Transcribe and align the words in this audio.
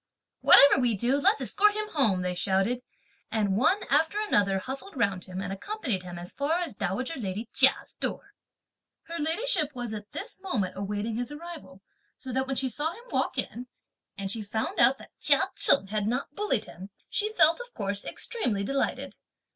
"Whatever 0.39 0.81
we 0.81 0.95
do 0.95 1.15
let's 1.17 1.41
escort 1.41 1.73
him 1.75 1.89
home!" 1.89 2.23
they 2.23 2.33
shouted, 2.33 2.81
and 3.29 3.55
one 3.55 3.83
after 3.87 4.17
another 4.19 4.57
hustled 4.57 4.97
round 4.97 5.25
him 5.25 5.39
and 5.41 5.53
accompanied 5.53 6.01
him 6.01 6.17
as 6.17 6.33
far 6.33 6.53
as 6.57 6.73
dowager 6.73 7.19
lady 7.19 7.49
Chia's 7.53 7.93
door. 7.99 8.33
Her 9.03 9.19
ladyship 9.19 9.75
was 9.75 9.93
at 9.93 10.11
this 10.11 10.39
moment 10.41 10.73
awaiting 10.75 11.17
his 11.17 11.31
arrival, 11.31 11.83
so 12.17 12.33
that 12.33 12.47
when 12.47 12.55
she 12.55 12.67
saw 12.67 12.91
him 12.93 13.03
walk 13.11 13.37
in, 13.37 13.67
and 14.17 14.31
she 14.31 14.41
found 14.41 14.79
out 14.79 14.97
that 14.97 15.11
(Chia 15.19 15.51
Cheng) 15.55 15.85
had 15.89 16.07
not 16.07 16.33
bullied 16.33 16.65
him, 16.65 16.89
she 17.07 17.31
felt, 17.33 17.59
of 17.61 17.71
course, 17.75 18.03
extremely 18.03 18.63
delighted. 18.63 19.17